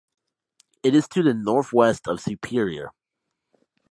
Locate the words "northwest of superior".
1.35-2.89